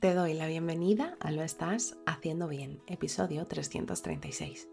Te 0.00 0.14
doy 0.14 0.32
la 0.32 0.46
bienvenida 0.46 1.16
a 1.18 1.32
Lo 1.32 1.42
Estás 1.42 1.96
Haciendo 2.06 2.46
Bien, 2.46 2.80
episodio 2.86 3.46
336. 3.46 4.68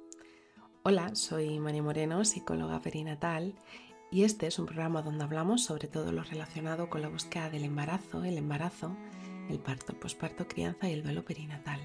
Hola, 0.83 1.15
soy 1.15 1.57
María 1.59 1.81
Moreno, 1.81 2.23
psicóloga 2.25 2.79
perinatal, 2.79 3.55
y 4.11 4.23
este 4.23 4.45
es 4.45 4.59
un 4.59 4.67
programa 4.67 5.01
donde 5.01 5.23
hablamos 5.23 5.63
sobre 5.63 5.87
todo 5.87 6.11
lo 6.11 6.21
relacionado 6.21 6.91
con 6.91 7.01
la 7.01 7.07
búsqueda 7.07 7.49
del 7.49 7.63
embarazo, 7.63 8.23
el 8.23 8.37
embarazo, 8.37 8.95
el 9.49 9.57
parto, 9.57 9.99
posparto, 9.99 10.47
crianza 10.47 10.87
y 10.89 10.93
el 10.93 11.01
duelo 11.01 11.25
perinatal. 11.25 11.79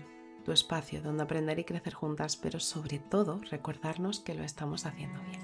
Tu 0.45 0.53
espacio 0.53 1.01
donde 1.01 1.23
aprender 1.23 1.59
y 1.59 1.65
crecer 1.65 1.95
juntas, 1.95 2.37
pero 2.37 2.61
sobre 2.61 2.99
todo 2.99 3.41
recordarnos 3.51 4.21
que 4.21 4.35
lo 4.35 4.45
estamos 4.45 4.85
haciendo 4.85 5.19
bien. 5.23 5.41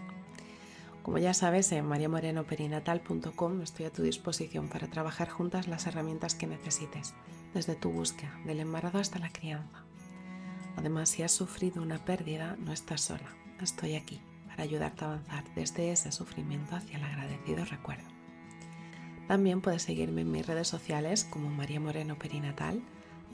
Como 1.03 1.17
ya 1.17 1.33
sabes, 1.33 1.73
en 1.73 1.87
mariamorenoperinatal.com 1.87 3.63
estoy 3.63 3.87
a 3.87 3.93
tu 3.93 4.03
disposición 4.03 4.69
para 4.69 4.91
trabajar 4.91 5.31
juntas 5.31 5.67
las 5.67 5.87
herramientas 5.87 6.35
que 6.35 6.47
necesites 6.47 7.15
desde 7.57 7.75
tu 7.75 7.91
búsqueda, 7.91 8.39
del 8.45 8.61
embarazo 8.61 8.99
hasta 8.99 9.19
la 9.19 9.33
crianza. 9.33 9.83
Además, 10.77 11.09
si 11.09 11.23
has 11.23 11.33
sufrido 11.33 11.81
una 11.81 12.05
pérdida, 12.05 12.55
no 12.59 12.71
estás 12.71 13.01
sola. 13.01 13.35
Estoy 13.63 13.95
aquí 13.95 14.21
para 14.47 14.63
ayudarte 14.63 15.05
a 15.05 15.09
avanzar 15.09 15.43
desde 15.55 15.91
ese 15.91 16.13
sufrimiento 16.13 16.77
hacia 16.77 16.99
el 16.99 17.05
agradecido 17.05 17.65
recuerdo. 17.65 18.05
También 19.27 19.63
puedes 19.63 19.83
seguirme 19.83 20.21
en 20.21 20.31
mis 20.31 20.47
redes 20.47 20.69
sociales 20.69 21.25
como 21.25 21.49
María 21.49 21.81
Moreno 21.81 22.19
Perinatal, 22.19 22.83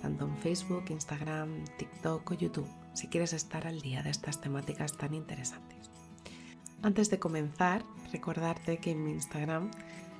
tanto 0.01 0.25
en 0.25 0.39
Facebook, 0.39 0.85
Instagram, 0.89 1.65
TikTok 1.77 2.31
o 2.31 2.35
YouTube, 2.35 2.71
si 2.95 3.09
quieres 3.09 3.33
estar 3.33 3.67
al 3.67 3.81
día 3.81 4.05
de 4.05 4.11
estas 4.11 4.41
temáticas 4.41 4.97
tan 4.97 5.15
interesantes. 5.15 5.91
Antes 6.81 7.11
de 7.11 7.19
comenzar, 7.19 7.83
recordarte 8.13 8.79
que 8.79 8.93
en 8.93 9.05
mi 9.05 9.11
Instagram 9.11 9.73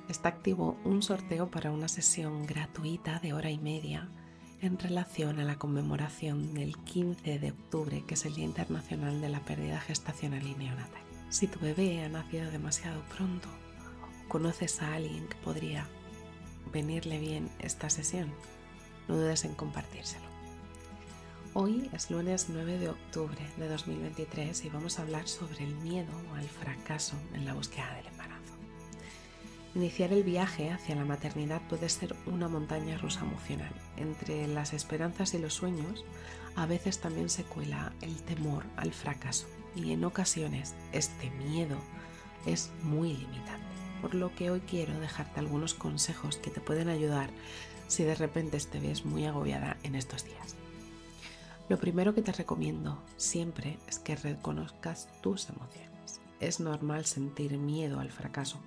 está 0.09 0.29
activo 0.29 0.77
un 0.83 1.01
sorteo 1.01 1.49
para 1.49 1.71
una 1.71 1.87
sesión 1.87 2.45
gratuita 2.45 3.19
de 3.19 3.33
hora 3.33 3.49
y 3.49 3.57
media 3.57 4.09
en 4.61 4.79
relación 4.79 5.39
a 5.39 5.43
la 5.43 5.57
conmemoración 5.57 6.53
del 6.53 6.77
15 6.77 7.39
de 7.39 7.51
octubre, 7.51 8.03
que 8.07 8.13
es 8.13 8.25
el 8.25 8.35
Día 8.35 8.45
Internacional 8.45 9.19
de 9.21 9.29
la 9.29 9.41
Pérdida 9.41 9.79
Gestacional 9.79 10.45
y 10.45 10.55
Neonatal. 10.55 11.01
Si 11.29 11.47
tu 11.47 11.59
bebé 11.59 12.03
ha 12.03 12.09
nacido 12.09 12.49
demasiado 12.51 13.01
pronto 13.15 13.49
o 14.25 14.29
conoces 14.29 14.81
a 14.81 14.93
alguien 14.93 15.27
que 15.27 15.35
podría 15.37 15.87
venirle 16.71 17.19
bien 17.19 17.49
esta 17.59 17.89
sesión, 17.89 18.31
no 19.07 19.17
dudes 19.17 19.43
en 19.43 19.55
compartírselo. 19.55 20.25
Hoy 21.55 21.89
es 21.93 22.09
lunes 22.09 22.47
9 22.49 22.79
de 22.79 22.89
octubre 22.89 23.45
de 23.57 23.67
2023 23.67 24.65
y 24.65 24.69
vamos 24.69 24.97
a 24.97 25.03
hablar 25.03 25.27
sobre 25.27 25.63
el 25.63 25.75
miedo 25.75 26.11
al 26.35 26.47
fracaso 26.47 27.15
en 27.33 27.45
la 27.45 27.53
búsqueda 27.53 27.93
del 27.95 28.07
embarazo. 28.07 28.22
Iniciar 29.75 30.13
el 30.13 30.23
viaje 30.23 30.69
hacia 30.69 30.95
la 30.95 31.03
maternidad 31.03 31.59
puede 31.67 31.89
ser 31.89 32.15
una 32.27 32.47
montaña 32.47 32.97
rusa 32.99 33.21
emocional. 33.21 33.71
Entre 33.97 34.47
las 34.47 34.71
esperanzas 34.71 35.33
y 35.33 35.39
los 35.39 35.55
sueños, 35.55 36.05
a 36.55 36.67
veces 36.67 36.99
también 36.99 37.29
se 37.29 37.43
cuela 37.43 37.91
el 38.01 38.21
temor 38.21 38.65
al 38.77 38.93
fracaso 38.93 39.47
y 39.75 39.91
en 39.91 40.05
ocasiones 40.05 40.75
este 40.91 41.31
miedo 41.31 41.77
es 42.45 42.71
muy 42.83 43.13
limitante. 43.13 43.65
Por 43.99 44.13
lo 44.13 44.35
que 44.35 44.51
hoy 44.51 44.59
quiero 44.59 44.99
dejarte 44.99 45.39
algunos 45.39 45.73
consejos 45.73 46.37
que 46.37 46.51
te 46.51 46.61
pueden 46.61 46.89
ayudar 46.89 47.31
si 47.87 48.03
de 48.03 48.13
repente 48.13 48.59
te 48.59 48.79
ves 48.79 49.05
muy 49.05 49.25
agobiada 49.25 49.77
en 49.81 49.95
estos 49.95 50.23
días. 50.25 50.55
Lo 51.67 51.79
primero 51.79 52.13
que 52.13 52.21
te 52.21 52.31
recomiendo 52.31 53.01
siempre 53.17 53.79
es 53.87 53.97
que 53.97 54.15
reconozcas 54.15 55.07
tus 55.21 55.49
emociones. 55.49 56.21
Es 56.39 56.59
normal 56.59 57.05
sentir 57.05 57.57
miedo 57.57 57.99
al 57.99 58.11
fracaso 58.11 58.59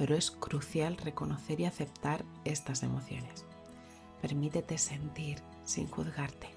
pero 0.00 0.16
es 0.16 0.30
crucial 0.30 0.96
reconocer 0.96 1.60
y 1.60 1.66
aceptar 1.66 2.24
estas 2.46 2.82
emociones. 2.82 3.44
Permítete 4.22 4.78
sentir 4.78 5.42
sin 5.64 5.88
juzgarte. 5.88 6.48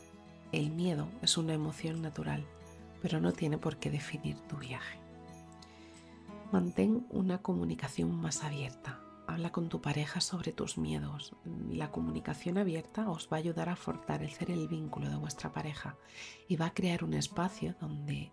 El 0.53 0.69
miedo 0.69 1.09
es 1.21 1.37
una 1.37 1.53
emoción 1.53 2.01
natural, 2.01 2.45
pero 3.01 3.19
no 3.19 3.33
tiene 3.33 3.57
por 3.57 3.75
qué 3.75 3.91
definir 3.91 4.37
tu 4.47 4.55
viaje. 4.55 4.97
Mantén 6.53 7.05
una 7.09 7.39
comunicación 7.39 8.15
más 8.15 8.45
abierta. 8.45 9.01
Habla 9.27 9.51
con 9.51 9.67
tu 9.67 9.81
pareja 9.81 10.21
sobre 10.21 10.53
tus 10.53 10.77
miedos. 10.77 11.35
La 11.69 11.91
comunicación 11.91 12.57
abierta 12.57 13.09
os 13.09 13.27
va 13.27 13.35
a 13.35 13.39
ayudar 13.41 13.67
a 13.67 13.75
fortalecer 13.75 14.51
el 14.51 14.69
vínculo 14.69 15.09
de 15.09 15.17
vuestra 15.17 15.51
pareja 15.51 15.97
y 16.47 16.55
va 16.55 16.67
a 16.67 16.73
crear 16.73 17.03
un 17.03 17.13
espacio 17.13 17.75
donde 17.81 18.31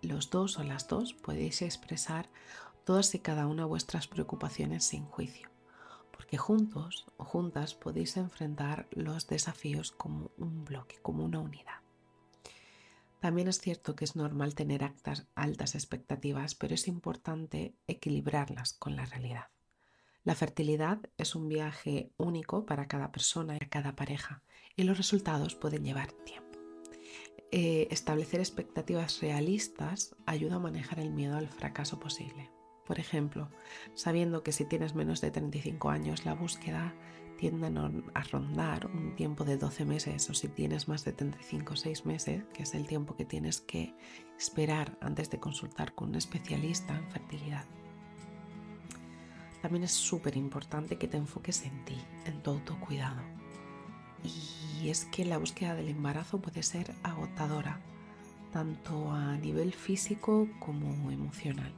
los 0.00 0.30
dos 0.30 0.60
o 0.60 0.62
las 0.62 0.86
dos 0.86 1.12
podéis 1.12 1.60
expresar 1.60 2.28
todas 2.84 3.14
y 3.14 3.18
cada 3.18 3.46
una 3.46 3.64
vuestras 3.64 4.06
preocupaciones 4.06 4.84
sin 4.84 5.04
juicio, 5.06 5.50
porque 6.12 6.36
juntos 6.36 7.06
o 7.16 7.24
juntas 7.24 7.74
podéis 7.74 8.16
enfrentar 8.16 8.86
los 8.90 9.26
desafíos 9.26 9.92
como 9.92 10.30
un 10.36 10.64
bloque, 10.64 10.96
como 11.02 11.24
una 11.24 11.40
unidad. 11.40 11.84
También 13.24 13.48
es 13.48 13.58
cierto 13.58 13.96
que 13.96 14.04
es 14.04 14.16
normal 14.16 14.54
tener 14.54 14.84
altas, 15.34 15.74
expectativas, 15.74 16.54
pero 16.54 16.74
es 16.74 16.86
importante 16.88 17.74
equilibrarlas 17.86 18.74
con 18.74 18.96
la 18.96 19.06
realidad. 19.06 19.46
La 20.24 20.34
fertilidad 20.34 20.98
es 21.16 21.34
un 21.34 21.48
viaje 21.48 22.10
único 22.18 22.66
para 22.66 22.86
cada 22.86 23.12
persona 23.12 23.56
y 23.56 23.60
cada 23.60 23.96
pareja 23.96 24.42
y 24.76 24.82
los 24.82 24.98
resultados 24.98 25.54
pueden 25.54 25.84
llevar 25.84 26.12
tiempo. 26.12 26.58
Eh, 27.50 27.88
establecer 27.90 28.40
expectativas 28.40 29.22
realistas 29.22 30.14
ayuda 30.26 30.56
a 30.56 30.58
manejar 30.58 30.98
el 30.98 31.10
miedo 31.10 31.38
al 31.38 31.48
fracaso 31.48 31.98
posible. 31.98 32.50
Por 32.86 32.98
ejemplo, 32.98 33.48
sabiendo 33.94 34.42
que 34.42 34.52
si 34.52 34.64
tienes 34.66 34.94
menos 34.94 35.20
de 35.20 35.30
35 35.30 35.90
años 35.90 36.24
la 36.24 36.34
búsqueda 36.34 36.94
tiende 37.38 37.66
a 38.14 38.22
rondar 38.24 38.86
un 38.86 39.16
tiempo 39.16 39.44
de 39.44 39.56
12 39.56 39.84
meses 39.84 40.28
o 40.30 40.34
si 40.34 40.48
tienes 40.48 40.86
más 40.88 41.04
de 41.04 41.12
35 41.12 41.76
6 41.76 42.06
meses, 42.06 42.44
que 42.52 42.62
es 42.62 42.74
el 42.74 42.86
tiempo 42.86 43.16
que 43.16 43.24
tienes 43.24 43.60
que 43.60 43.94
esperar 44.38 44.96
antes 45.00 45.30
de 45.30 45.40
consultar 45.40 45.94
con 45.94 46.10
un 46.10 46.14
especialista 46.16 46.96
en 46.96 47.10
fertilidad. 47.10 47.64
También 49.62 49.84
es 49.84 49.92
súper 49.92 50.36
importante 50.36 50.98
que 50.98 51.08
te 51.08 51.16
enfoques 51.16 51.64
en 51.64 51.84
ti, 51.86 51.96
en 52.26 52.42
tu 52.42 52.50
autocuidado. 52.50 53.22
Y 54.22 54.90
es 54.90 55.06
que 55.06 55.24
la 55.24 55.38
búsqueda 55.38 55.74
del 55.74 55.88
embarazo 55.88 56.40
puede 56.40 56.62
ser 56.62 56.94
agotadora, 57.02 57.80
tanto 58.52 59.10
a 59.10 59.36
nivel 59.38 59.72
físico 59.72 60.48
como 60.60 61.10
emocional. 61.10 61.72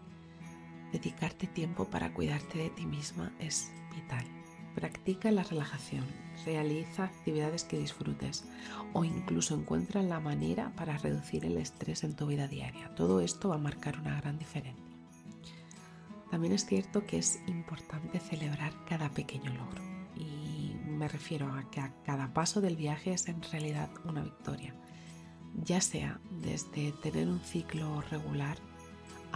Dedicarte 0.93 1.47
tiempo 1.47 1.87
para 1.87 2.13
cuidarte 2.15 2.59
de 2.59 2.71
ti 2.71 2.87
misma 2.87 3.33
es 3.39 3.73
vital. 3.95 4.25
Practica 4.75 5.31
la 5.31 5.43
relajación, 5.43 6.05
realiza 6.45 7.05
actividades 7.05 7.65
que 7.65 7.79
disfrutes 7.79 8.45
o 8.93 9.05
incluso 9.05 9.55
encuentra 9.55 10.03
la 10.03 10.21
manera 10.21 10.73
para 10.77 10.99
reducir 10.99 11.45
el 11.45 11.57
estrés 11.57 12.05
en 12.05 12.15
tu 12.15 12.27
vida 12.27 12.47
diaria. 12.47 12.95
Todo 12.95 13.21
esto 13.21 13.49
va 13.49 13.55
a 13.57 13.59
marcar 13.59 13.99
una 13.99 14.21
gran 14.21 14.39
diferencia. 14.39 14.85
También 16.31 16.53
es 16.53 16.67
cierto 16.67 17.07
que 17.07 17.19
es 17.19 17.41
importante 17.47 18.21
celebrar 18.21 18.73
cada 18.85 19.11
pequeño 19.11 19.53
logro 19.55 19.83
y 20.17 20.75
me 20.87 21.09
refiero 21.09 21.53
a 21.53 21.71
que 21.71 21.81
a 21.81 21.95
cada 22.05 22.33
paso 22.35 22.61
del 22.61 22.77
viaje 22.77 23.13
es 23.13 23.29
en 23.29 23.43
realidad 23.43 23.91
una 24.05 24.23
victoria, 24.23 24.75
ya 25.55 25.81
sea 25.81 26.21
desde 26.31 26.93
tener 26.93 27.29
un 27.29 27.41
ciclo 27.41 28.03
regular 28.03 28.59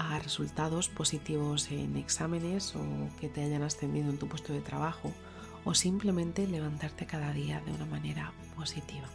a 0.00 0.18
resultados 0.18 0.88
positivos 0.88 1.70
en 1.70 1.96
exámenes 1.96 2.74
o 2.74 2.82
que 3.20 3.28
te 3.28 3.42
hayan 3.42 3.62
ascendido 3.62 4.08
en 4.08 4.18
tu 4.18 4.28
puesto 4.28 4.52
de 4.52 4.60
trabajo 4.60 5.12
o 5.64 5.74
simplemente 5.74 6.46
levantarte 6.46 7.04
cada 7.06 7.32
día 7.32 7.60
de 7.66 7.72
una 7.72 7.84
manera 7.84 8.32
positiva. 8.56 9.06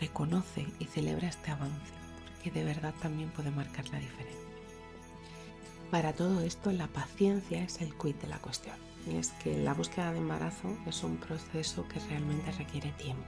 Reconoce 0.00 0.66
y 0.78 0.86
celebra 0.86 1.28
este 1.28 1.50
avance 1.50 1.92
porque 2.24 2.50
de 2.50 2.64
verdad 2.64 2.94
también 3.02 3.30
puede 3.30 3.50
marcar 3.50 3.86
la 3.90 3.98
diferencia. 3.98 4.40
Para 5.90 6.14
todo 6.14 6.40
esto 6.40 6.72
la 6.72 6.86
paciencia 6.86 7.62
es 7.62 7.82
el 7.82 7.94
quid 7.94 8.14
de 8.16 8.28
la 8.28 8.38
cuestión 8.38 8.76
y 9.06 9.16
es 9.16 9.28
que 9.42 9.58
la 9.58 9.74
búsqueda 9.74 10.12
de 10.12 10.18
embarazo 10.18 10.74
es 10.86 11.02
un 11.02 11.18
proceso 11.18 11.86
que 11.88 12.00
realmente 12.00 12.50
requiere 12.52 12.92
tiempo 12.92 13.26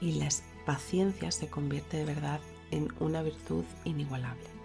y 0.00 0.12
la 0.12 0.28
paciencia 0.64 1.32
se 1.32 1.48
convierte 1.48 1.96
de 1.96 2.04
verdad 2.04 2.40
en 2.70 2.92
una 3.00 3.22
virtud 3.22 3.64
inigualable. 3.84 4.56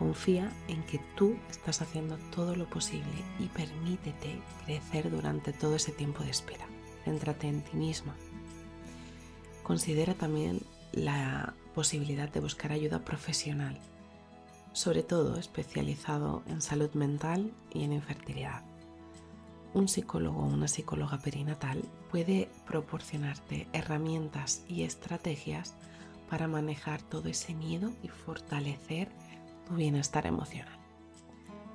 Confía 0.00 0.50
en 0.68 0.82
que 0.84 0.98
tú 1.14 1.36
estás 1.50 1.82
haciendo 1.82 2.16
todo 2.34 2.56
lo 2.56 2.64
posible 2.70 3.04
y 3.38 3.48
permítete 3.48 4.40
crecer 4.64 5.10
durante 5.10 5.52
todo 5.52 5.76
ese 5.76 5.92
tiempo 5.92 6.24
de 6.24 6.30
espera. 6.30 6.66
Céntrate 7.04 7.48
en 7.48 7.60
ti 7.60 7.76
misma. 7.76 8.16
Considera 9.62 10.14
también 10.14 10.62
la 10.92 11.52
posibilidad 11.74 12.30
de 12.30 12.40
buscar 12.40 12.72
ayuda 12.72 13.04
profesional, 13.04 13.78
sobre 14.72 15.02
todo 15.02 15.36
especializado 15.36 16.42
en 16.46 16.62
salud 16.62 16.90
mental 16.94 17.52
y 17.70 17.84
en 17.84 17.92
infertilidad. 17.92 18.62
Un 19.74 19.86
psicólogo 19.86 20.40
o 20.40 20.46
una 20.46 20.66
psicóloga 20.66 21.18
perinatal 21.18 21.84
puede 22.10 22.48
proporcionarte 22.66 23.68
herramientas 23.74 24.64
y 24.66 24.84
estrategias 24.84 25.74
para 26.30 26.48
manejar 26.48 27.02
todo 27.02 27.28
ese 27.28 27.52
miedo 27.52 27.92
y 28.02 28.08
fortalecer 28.08 29.10
bienestar 29.70 30.26
emocional. 30.26 30.80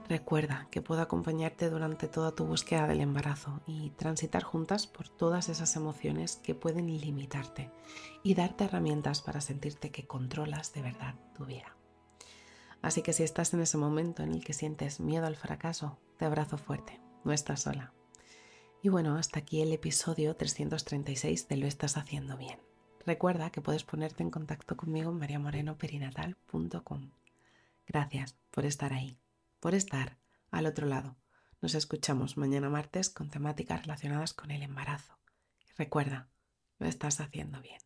Recuerda 0.07 0.67
que 0.69 0.83
puedo 0.83 1.01
acompañarte 1.01 1.69
durante 1.69 2.07
toda 2.07 2.35
tu 2.35 2.45
búsqueda 2.45 2.87
del 2.87 3.01
embarazo 3.01 3.61
y 3.65 3.89
transitar 3.91 4.43
juntas 4.43 4.85
por 4.85 5.09
todas 5.09 5.49
esas 5.49 5.75
emociones 5.75 6.35
que 6.37 6.53
pueden 6.53 6.85
limitarte 6.85 7.71
y 8.21 8.35
darte 8.35 8.65
herramientas 8.65 9.21
para 9.21 9.41
sentirte 9.41 9.89
que 9.89 10.05
controlas 10.05 10.73
de 10.73 10.83
verdad 10.83 11.15
tu 11.35 11.45
vida. 11.45 11.75
Así 12.83 13.01
que 13.01 13.13
si 13.13 13.23
estás 13.23 13.51
en 13.55 13.61
ese 13.61 13.77
momento 13.77 14.21
en 14.21 14.33
el 14.33 14.43
que 14.43 14.53
sientes 14.53 14.99
miedo 14.99 15.25
al 15.25 15.35
fracaso, 15.35 15.97
te 16.17 16.25
abrazo 16.25 16.59
fuerte, 16.59 17.01
no 17.23 17.31
estás 17.31 17.61
sola. 17.61 17.91
Y 18.83 18.89
bueno, 18.89 19.17
hasta 19.17 19.39
aquí 19.39 19.63
el 19.63 19.73
episodio 19.73 20.35
336 20.35 21.47
de 21.47 21.57
Lo 21.57 21.65
estás 21.65 21.97
haciendo 21.97 22.37
bien. 22.37 22.59
Recuerda 23.03 23.49
que 23.49 23.61
puedes 23.61 23.83
ponerte 23.83 24.21
en 24.21 24.29
contacto 24.29 24.77
conmigo 24.77 25.09
en 25.09 25.17
mariamorenoperinatal.com. 25.17 27.09
Gracias 27.85 28.37
por 28.51 28.65
estar 28.65 28.93
ahí 28.93 29.19
por 29.65 29.73
estar 29.73 30.19
al 30.51 30.67
otro 30.67 30.85
lado. 30.85 31.17
Nos 31.59 31.73
escuchamos 31.73 32.37
mañana 32.37 32.69
martes 32.69 33.09
con 33.09 33.31
temáticas 33.31 33.81
relacionadas 33.81 34.31
con 34.35 34.51
el 34.51 34.61
embarazo. 34.61 35.17
recuerda, 35.75 36.29
lo 36.77 36.85
estás 36.85 37.19
haciendo 37.19 37.59
bien. 37.61 37.79